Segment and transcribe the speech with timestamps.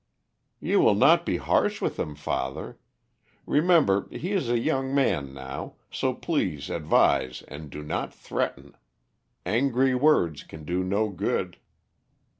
[0.59, 2.79] "You will not be harsh with him, father.
[3.45, 8.75] Remember, he is a young man now, so please advise and do not threaten.
[9.45, 11.57] Angry words can do no good."